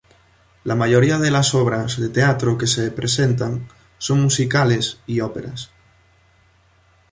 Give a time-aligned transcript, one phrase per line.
[0.63, 3.67] La mayoría de las obras de teatro que se presentan
[3.99, 5.69] son musicales y óperas.